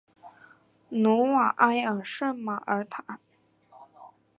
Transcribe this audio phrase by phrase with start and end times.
[0.89, 3.19] 努瓦埃尔圣马尔坦。